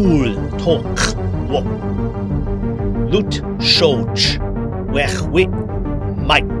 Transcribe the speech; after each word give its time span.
cool 0.00 0.34
talk 0.56 0.98
wok. 1.52 1.66
Lut 3.12 3.32
shoch 3.58 4.38
wech 4.94 5.16
wit 5.32 5.52
mike. 6.28 6.52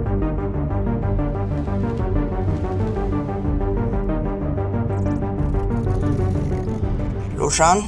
Lushan? 7.38 7.78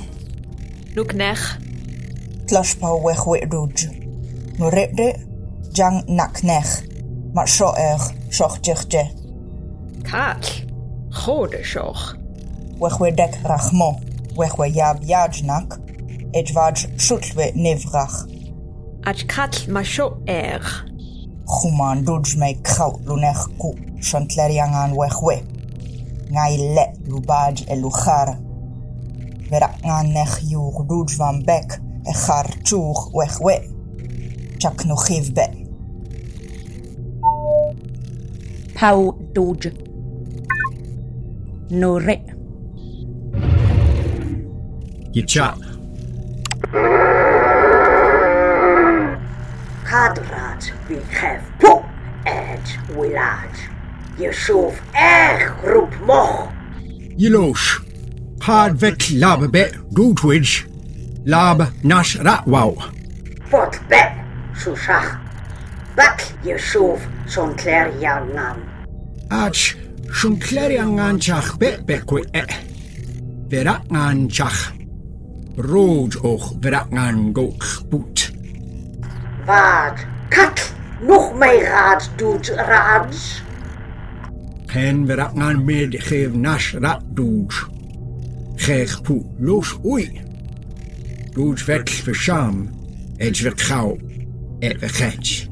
tlash 0.95 1.47
Tlashpa 2.49 2.89
wech 3.05 3.27
wit 3.27 3.45
ruj. 3.53 3.79
Nuretde 4.59 5.09
jang 5.77 6.01
nak 6.09 6.41
naknech. 6.41 6.71
Mar 7.35 7.47
shoech 7.47 7.77
er, 7.89 8.01
shoch 8.31 8.57
jichte. 8.65 9.05
kach 10.09 10.49
Chode 11.11 11.61
shoch. 11.65 12.17
Wech 12.81 13.01
wit 13.01 13.17
dek 13.17 13.35
rachmo. 13.45 14.12
bwechweyab 14.35 15.03
yadnak, 15.05 15.79
edvaj 16.35 16.87
shutwe 16.97 17.53
nevrach. 17.55 18.25
Aj 19.05 19.19
katl 19.29 19.71
ma 19.75 19.83
sho 19.85 20.07
er. 20.27 20.63
Chuman 21.53 22.05
dodj 22.07 22.37
me 22.41 22.55
kraut 22.65 23.03
luner 23.07 23.41
ku, 23.61 23.75
chantler 24.01 24.53
yangan 24.55 24.97
wechwe. 24.97 25.37
Ngai 26.33 26.57
le 26.77 26.87
lubaj 27.11 27.65
eluchar. 27.69 28.37
Verak 29.51 29.77
ngan 29.85 30.13
nech 30.17 30.39
yur 30.49 30.85
dodj 30.89 31.19
van 31.21 31.43
bek, 31.49 31.79
echar 32.09 32.49
tchur 32.65 33.09
wechwe. 33.13 33.59
Chak 34.63 34.87
no 34.87 34.97
chiv 34.97 35.35
be. 35.37 35.47
Pau 38.79 39.13
dodj. 39.35 39.73
No 41.71 41.99
re. 41.99 42.32
You 45.15 45.23
chop. 45.27 45.59
Kadrat 49.85 50.73
we 50.89 50.97
have 51.13 51.45
po 51.61 51.85
and 52.25 52.67
willard. 52.97 53.51
You 54.19 54.31
Yeshuf 54.31 54.81
ech 54.95 55.53
group 55.61 55.93
moch. 56.01 56.51
You 56.81 57.31
Yelosh. 57.31 57.85
Hard 58.41 58.77
vet 58.77 59.11
lab 59.11 59.53
bet 59.53 59.75
gutwidge. 59.93 60.65
Lab 61.27 61.61
nash 61.85 62.17
ratwow. 62.17 62.73
What 63.51 63.79
bet 63.91 64.17
shushach. 64.55 65.21
Bak 65.95 66.21
Yeshuf 66.43 67.01
son 67.29 67.55
cler 67.55 67.93
yangan. 68.01 68.65
Ach, 69.31 69.77
son 70.11 70.41
cler 70.41 70.71
yangan 70.71 71.21
chach 71.21 71.59
bet 71.59 71.85
bekwit. 71.85 72.33
Verat 73.51 73.85
ngan. 73.91 74.82
Rood 75.57 76.17
och 76.17 76.57
verangan 76.61 77.33
goch 77.33 77.83
boet. 77.91 78.31
Wat, 79.47 80.07
kat, 80.29 80.75
nog 81.01 81.35
mij 81.35 81.63
raad 81.63 82.11
doet 82.17 82.49
raads. 82.49 83.43
Ken 84.67 85.07
verangan 85.07 85.65
med 85.65 85.95
geef 86.03 86.33
nash 86.33 86.75
rat 86.75 87.03
dood. 87.15 87.53
Geeg 88.57 89.03
poe 89.03 89.25
los 89.39 89.79
oei. 89.85 90.21
Dood 91.33 91.61
vet 91.61 91.91
verscham. 91.91 92.69
Edge 93.17 93.43
vet 93.43 93.61
gauw. 93.61 93.99
Et 94.59 94.79
vergets. 94.79 95.49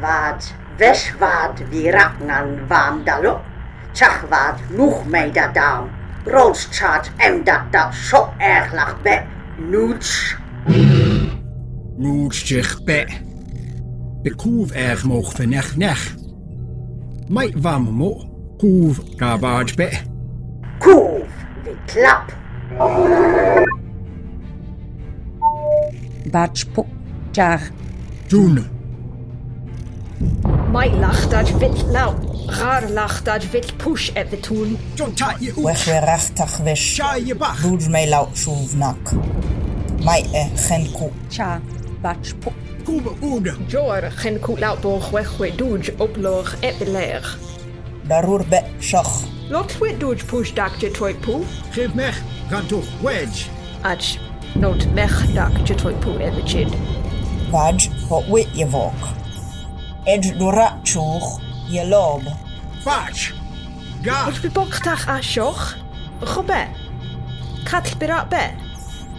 Wat, 0.00 0.54
wes 0.76 1.12
wat 1.18 1.62
wie 1.70 1.90
raknan 1.90 2.66
waan 2.68 3.04
dalo. 3.04 3.40
Tjach 3.92 4.26
wat, 4.28 4.58
nog 4.68 5.06
mij 5.08 5.32
dat 5.32 5.54
down. 5.54 5.95
Roodstaat 6.26 7.10
en 7.16 7.44
dat 7.44 7.60
dat 7.70 7.94
zo 7.94 8.28
erg 8.38 8.72
lag 8.72 9.02
be. 9.02 9.22
Noets. 9.70 10.36
Nood 11.96 12.34
zich. 12.34 12.80
De 14.22 14.34
koef 14.36 14.70
erg 14.70 15.04
moog 15.04 15.32
vernech 15.32 15.76
nech. 15.76 16.14
Mij 17.28 17.54
wam 17.60 17.82
mo. 17.82 18.30
Koef 18.56 19.00
gabaard 19.16 19.76
be. 19.76 19.98
Koef, 20.78 21.26
wie 21.62 21.76
klap. 21.86 22.36
Batchpo. 26.30 26.86
Jar. 27.30 27.60
Toen. 28.26 28.64
Mai 30.76 30.90
lach 30.90 31.28
dat 31.28 31.58
wit 31.58 31.84
lau. 31.90 32.14
Raar 32.46 32.90
lach 32.90 33.22
dat 33.22 33.50
wit 33.50 33.76
push 33.76 34.12
Wech 34.12 35.84
we 35.86 36.00
wish. 36.64 36.94
Sha 36.94 37.14
je 37.14 37.34
bach. 37.34 37.60
Duj 37.62 37.88
me 37.88 38.06
lau 38.08 38.28
shuvnak. 38.34 39.12
Mai 40.04 40.24
e 40.32 40.50
gen 40.68 40.92
ku. 40.92 41.10
Cha. 41.28 41.60
Batchpo. 42.02 42.52
Koebe 42.84 43.10
oede. 43.22 43.56
Jor 43.66 44.10
gen 44.22 44.38
koet 44.40 44.60
lau 44.60 44.76
boog 44.76 45.10
weg 45.10 45.38
we 45.38 45.50
dooj 45.56 45.94
oploog 45.96 46.54
et 46.60 46.78
de 46.78 46.90
leer. 46.90 47.38
Darur 48.08 48.44
be 48.48 48.60
shoch. 48.78 49.24
Lot 49.48 49.78
wit 49.78 50.00
dooj 50.00 50.26
push 50.26 50.52
dak 50.52 50.80
je 50.80 50.90
toy 50.90 51.14
poe. 51.14 51.44
Geef 51.70 51.94
mech. 51.94 52.22
Gaan 52.50 52.66
toch 52.66 53.00
wedge. 53.02 53.48
Ach 53.82 54.18
not 54.54 54.92
mech 54.92 55.32
dak 55.34 55.66
je 55.66 55.74
toy 55.74 55.94
poe 55.94 56.18
et 56.18 56.34
de 56.34 56.42
chid. 56.44 56.68
Vaj 57.50 57.88
ho 58.08 58.22
wit 58.28 58.48
je 58.52 58.68
vok. 58.68 59.25
Edge 60.06 60.36
dura 60.36 60.78
tjoeg 60.82 61.40
je 61.68 61.86
lob. 61.88 62.22
Batch. 62.84 63.32
Ga. 64.02 64.28
Ich 64.28 64.40
bebochtach 64.40 65.08
a 65.08 65.22
shoch. 65.22 65.74
Gobe. 66.20 66.66
Kat 67.64 67.98
berat 67.98 68.28
be. 68.28 68.50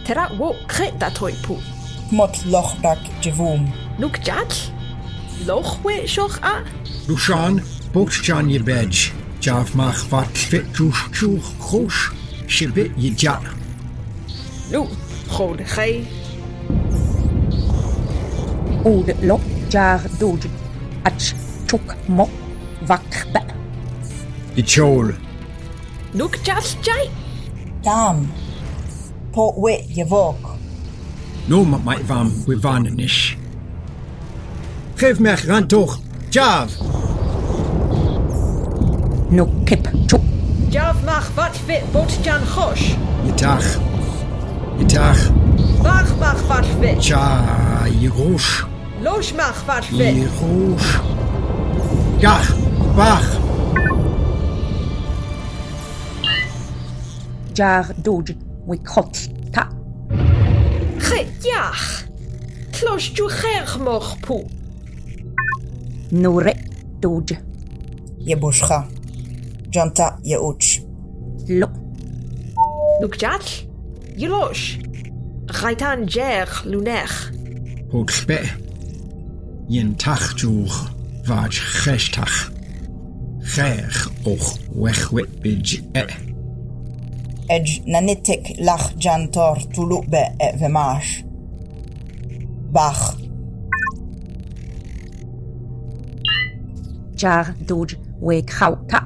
Terat 0.02 0.36
wo 0.36 0.54
kret 0.66 1.00
dat 1.00 1.14
toy 1.14 1.34
poe. 1.42 1.58
Mot 2.10 2.44
loch 2.44 2.74
dak 2.80 2.98
je 3.20 3.34
voom. 3.34 3.72
Noek 3.96 4.16
jat? 4.24 4.72
Loch 5.46 5.76
we 5.82 6.02
shoch 6.06 6.40
a? 6.40 6.62
Lushan. 7.06 7.62
Jan 8.22 8.48
je 8.48 8.62
bedge. 8.62 9.10
Jaf 9.38 9.74
mach 9.74 10.08
wat 10.08 10.38
fit 10.38 10.76
joes 10.76 11.06
joeg 11.12 11.52
goos. 11.58 12.10
Shibit 12.46 12.90
je 12.96 13.12
jat. 13.12 13.42
Nu, 14.70 14.84
gode 15.28 15.64
gij. 15.64 16.06
Ode 18.82 19.14
lo. 19.20 19.40
Jar 19.68 20.00
Doge. 20.18 20.48
Ach. 21.08 21.32
Tuk 21.66 21.94
mo. 22.06 22.28
Vak 22.84 23.26
be. 23.32 23.40
Je 24.54 24.62
chol. 24.64 25.12
Noek 26.12 26.36
jat 26.42 26.76
jai. 26.80 27.10
Dam. 27.80 28.30
Po 29.30 29.54
wit 29.60 29.94
je 29.94 30.06
vok. 30.06 30.56
No 31.44 31.64
maar 31.64 31.80
mij 31.84 32.04
wam 32.06 32.32
we 32.46 32.60
wanen 32.60 32.98
is. 32.98 33.36
Geef 34.94 35.18
mech 35.18 35.44
gaan 35.44 35.66
toch. 35.66 35.98
Jav. 36.28 36.72
No 39.28 39.52
kip. 39.64 39.90
Chuk. 40.06 40.20
Jav 40.68 41.04
mach 41.04 41.30
wat 41.34 41.64
wit 41.66 41.92
bot 41.92 42.18
jan 42.22 42.46
gosh. 42.46 42.94
Je 43.24 43.34
dag. 43.34 43.78
Je 44.78 44.86
dag. 44.86 45.30
Wach 45.82 46.18
mach 46.18 46.46
wat 46.46 46.66
wit. 46.80 47.00
Tja, 47.00 47.44
je 47.98 48.08
roos. 48.08 48.66
Los 49.02 49.32
mach 49.32 49.64
wat 49.66 49.84
Je 49.86 49.96
wit. 49.96 50.28
roos. 50.40 50.98
Dag. 52.20 52.56
Wach. 52.94 53.36
Jar 57.52 57.86
Doge. 58.02 58.34
We 58.66 58.78
kot. 58.82 59.28
Ta. 59.52 59.68
Ge 60.98 61.26
jach. 61.40 62.04
Klos 62.70 63.10
ju 63.14 63.28
gerg 63.28 63.78
moch 63.84 64.16
poe. 64.20 64.44
Nore. 66.10 66.54
Doge. 67.00 67.36
Je 68.18 68.36
bushcha. 68.36 68.86
Janta 69.70 70.18
je 70.22 70.40
uch. 70.40 70.80
Lo. 71.46 71.66
Noek 73.00 73.14
jat? 73.20 73.64
Je 74.16 74.28
los. 74.28 74.76
Gaitan 75.46 76.04
jer 76.04 76.62
lunech. 76.64 77.30
Spe. 78.04 78.40
Yen 79.70 79.94
tachtrwch 79.96 80.76
faj 81.26 81.50
cheshtach. 81.82 82.50
Chech 83.44 84.08
och 84.24 84.58
wechwetbij 84.74 85.82
e. 85.94 86.04
Edj 87.48 87.82
nanitik 87.86 88.44
lach 88.58 88.92
jantor 88.96 89.58
tulukbe 89.74 90.22
e 90.40 90.56
vemash. 90.60 91.22
Bach. 92.72 93.16
Jar 97.16 97.54
doj 97.66 97.96
we 98.20 98.42
krauta. 98.42 99.04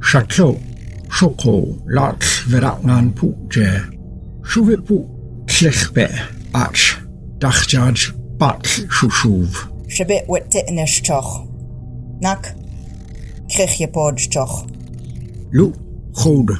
Shaklo. 0.00 0.56
Shoko 1.10 1.76
lach 1.86 2.48
veraknan 2.48 3.12
pukje. 3.12 3.84
Shuvipu 4.42 5.04
klechbe 5.46 6.08
ach. 6.54 6.91
دخجاج 7.42 8.12
باتل 8.40 8.90
شوشوف 8.90 9.68
شبه 9.88 10.22
وتئنش 10.28 11.00
تشخ 11.00 11.44
نك 12.22 12.56
كريخ 13.56 13.80
يبود 13.80 14.14
تشخ 14.14 14.66
لو 15.52 15.72
خود 16.12 16.50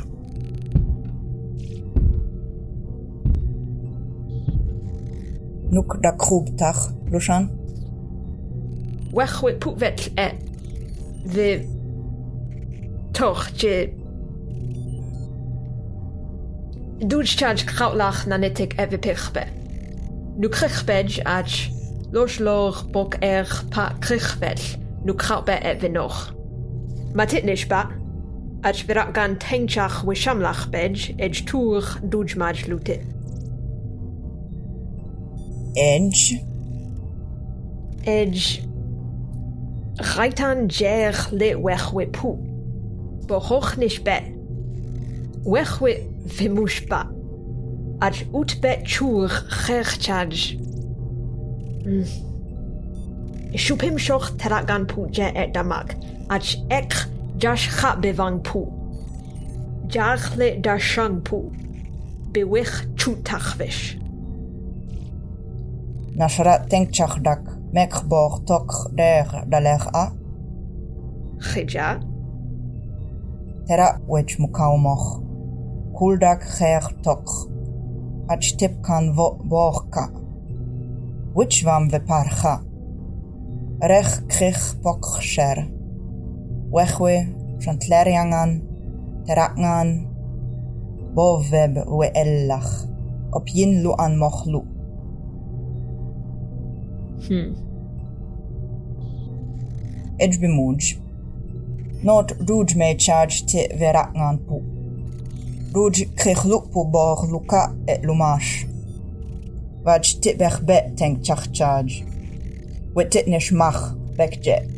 نوك 5.72 5.96
دا 5.96 6.10
كروب 6.10 6.56
تخ 6.56 6.90
لوشان 7.10 7.48
وخوي 9.12 9.52
بوفت 9.52 10.18
ا 10.18 10.32
ذي 11.26 11.68
توخ 13.14 13.52
جي 13.52 14.02
دوج 17.02 17.34
تشاج 17.36 17.64
كراولach 17.64 18.26
na 18.26 18.36
netek 18.38 18.78
evi 18.78 18.98
pichbe. 18.98 19.61
Nw 20.42 20.48
crychbed 20.50 21.20
ad 21.22 21.50
loch 22.10 22.40
loch 22.42 22.78
bog 22.90 23.14
eich 23.22 23.52
pa 23.70 23.84
crychbell 24.02 24.62
nw 25.06 25.14
crawbe 25.14 25.54
e 25.54 25.74
fynoch. 25.78 26.32
Mae 27.14 27.30
titnish 27.30 27.68
ba, 27.70 27.84
ad 28.66 28.80
fyrat 28.88 29.12
gan 29.14 29.36
tengchach 29.38 30.00
wysiamlach 30.08 30.64
bed 30.74 30.98
ed 31.22 31.38
tŵr 31.46 31.92
dwjmad 32.10 32.64
lwtyn. 32.66 33.06
Edge? 35.78 36.42
Edge. 38.02 38.66
Raitan 40.16 40.66
jech 40.66 41.28
le 41.30 41.54
wech 41.62 41.92
we 41.94 42.10
pŵ. 42.18 42.34
Bohoch 43.30 43.76
nish 43.78 44.02
be. 44.02 44.18
Wech 45.46 45.78
we 45.78 46.00
fymwsh 46.26 46.82
ba. 46.90 47.06
Ach 48.02 48.20
ut 48.34 48.60
be 48.60 48.82
chur 48.84 49.28
cherchaj. 49.62 50.58
Mm. 51.86 52.06
Shupim 53.54 53.96
shoch 53.96 54.28
teragan 54.38 54.88
pu 54.90 55.06
je 55.12 55.22
et 55.22 55.52
damak. 55.54 55.94
Ach 56.28 56.56
ek 56.68 56.92
jash 57.38 57.68
cha 57.78 57.94
bevang 57.94 58.42
pu. 58.42 58.60
Jach 59.86 60.36
le 60.36 60.48
dashang 60.60 61.22
pu. 61.22 61.38
Bewich 62.32 62.74
chutachvish. 62.96 63.82
Nashra 66.18 66.54
tengchach 66.68 67.22
dak. 67.22 67.44
Mekborg 67.72 68.44
tok 68.48 68.70
der 68.96 69.26
daleg 69.48 69.86
a. 69.94 70.04
Chidja. 71.38 71.88
Tera 73.68 73.88
wech 74.08 74.34
mukaumoch. 74.40 75.22
Kuldak 75.94 76.42
ger 76.58 76.84
tok. 77.04 77.51
Achtipkan 78.28 79.16
Borka, 79.16 80.10
Wichvam 81.34 81.90
veparcha. 81.90 82.62
Rech 83.82 84.28
Krich 84.28 84.80
Poksher, 84.80 85.66
Wechwe 86.70 87.26
Chantleriangan, 87.58 88.62
Terakngan, 89.26 90.06
Boveb 91.14 91.76
Weellach, 91.86 92.86
Opyin 93.32 93.82
Luan 93.82 94.16
Mochlu. 94.16 94.62
Hmm. 97.26 97.56
Edge 100.18 100.38
Not 102.02 102.32
Ruj 102.48 102.76
may 102.76 102.96
charge 102.96 103.46
te 103.46 103.68
Verakngan 103.76 104.46
Puk. 104.46 104.71
Ruj 105.74 106.04
krich 106.16 106.44
lu 106.44 106.58
pu 106.72 106.84
bor 106.92 107.26
luka 107.32 107.62
et 107.88 108.00
lumash. 108.04 108.66
Vaj 109.84 110.20
te 110.22 110.34
bech 110.40 110.60
be 110.68 110.78
tenk 110.96 111.24
chach 111.24 111.46
charge. 111.56 112.04
Wet 112.94 113.10
tit 113.10 113.26
nish 113.26 113.52
mach 113.52 113.94
bek 114.18 114.42
jet. 114.44 114.68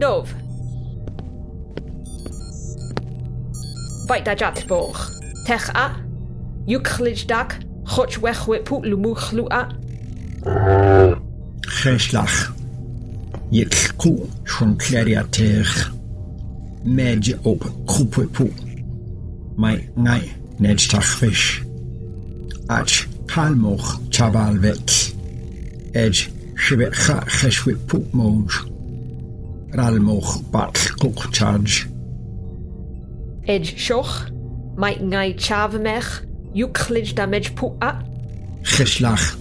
Dov. 0.00 0.26
Vait 4.08 4.24
da 4.24 4.34
jat 4.34 4.66
borg. 4.66 4.98
Tech 5.46 5.70
a. 5.74 5.86
Yuklij 13.50 13.70
dak. 13.70 13.90
Choch 13.90 13.90
wechwe 13.90 13.90
put 13.90 13.90
lumuch 13.90 13.90
lu 13.90 13.90
a. 13.90 13.90
Geslach. 13.90 13.90
Jek 13.90 13.98
ku 13.98 14.28
schon 14.44 14.76
kleria 14.76 15.24
ter. 15.30 15.90
Medje 16.84 17.38
op 17.42 17.62
kroepe 17.86 18.26
poe. 18.26 18.50
Mai 19.56 19.88
ngai 19.94 20.30
nedstach 20.58 21.18
fish. 21.18 21.62
Ach 22.68 23.06
kalmoch 23.26 23.98
chabal 24.10 24.58
vet. 24.60 25.14
Edge 25.94 26.30
shibet 26.54 26.94
cha 26.94 27.20
cheswe 27.26 27.74
poe 27.86 28.06
moj. 28.12 28.52
Ralmoch 29.72 30.50
bat 30.50 30.92
kok 30.98 31.32
charge. 31.32 31.88
Edge 33.46 33.76
shoch. 33.76 34.30
Mai 34.76 34.94
ngai 34.94 35.34
chavemech. 35.34 36.24
Yuklij 36.54 37.14
damage 37.14 37.54
pu 37.54 37.76
a. 37.80 38.02
Geslach 38.62 39.36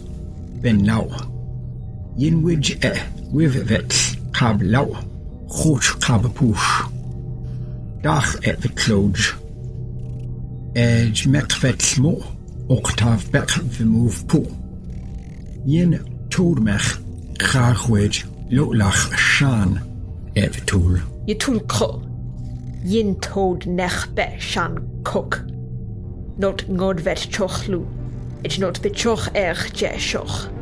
ben 0.61 0.83
nauw. 0.83 1.38
ينوج 2.19 2.75
with 3.31 3.71
it 3.71 4.17
cab 4.33 4.61
low, 4.61 4.93
hot 5.49 5.85
cab 6.01 6.23
push. 6.35 6.67
Dach 8.03 8.47
at 8.47 8.61
the 8.61 8.69
clodge. 8.69 9.35
Edge 10.75 11.27
mekvet 11.27 11.81
smo, 11.81 12.13
octave 12.69 13.31
back 13.31 13.47
the 13.77 13.85
move 13.85 14.27
pool. 14.27 14.51
Yin 15.65 15.91
told 16.29 16.61
mech, 16.61 16.97
lo 18.51 18.65
lotlach 18.65 19.17
shan 19.17 19.69
at 20.35 20.53
the 20.53 20.61
tool. 20.61 20.97
Yitun. 21.27 21.59
Yin 22.83 23.19
told 23.21 23.65
nech 23.65 24.39
shan 24.39 24.73
cook. 25.03 25.41
Not 26.37 26.59
ngodvet 26.67 27.29
chochlu. 27.29 27.85
It's 28.43 28.59
not 28.59 28.75
the 28.81 28.89
choch 28.89 29.27
erch 29.33 29.71
jeshoch. 29.73 30.58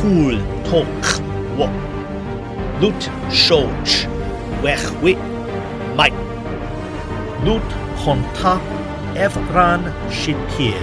Cool 0.00 0.38
tok 0.64 1.04
wo. 1.58 1.66
Lut 2.80 3.02
shoch. 3.28 4.08
Wechwe 4.62 5.12
mai. 5.96 6.10
Lut 7.44 7.68
honta 8.00 8.54
evran 9.14 9.82
shipir. 10.08 10.80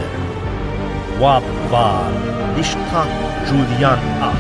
Wabval 1.20 2.14
lishta 2.56 3.04
Julian 3.48 4.02
a. 4.30 4.34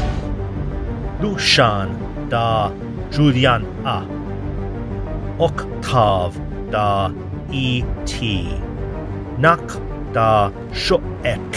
Lushan 1.22 1.90
da 2.30 2.70
Julian 3.10 3.66
a. 3.84 4.06
Octav 5.40 6.38
da 6.70 7.10
E.T. 7.52 8.16
Nak 9.40 9.66
da 10.14 10.52
Shoek. 10.72 11.56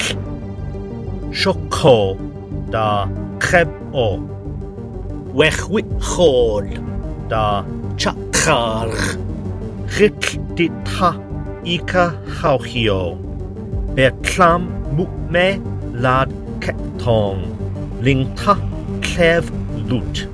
Shoko 1.33 2.29
da 2.71 3.07
cheb 3.38 3.69
o. 3.92 4.19
Wechwi 5.35 5.83
chod 6.00 6.69
da 7.28 7.64
chachar. 7.97 8.90
Chik 9.88 10.38
di 10.57 10.69
ta 10.85 11.11
ika 11.64 12.04
hauchio. 12.38 13.16
Betlam 13.95 14.62
mukme 14.97 15.49
lad 15.95 16.30
ketong. 16.61 17.42
Ling 18.00 18.25
ta 18.37 18.54
clef 19.02 19.50
lut. 19.88 20.26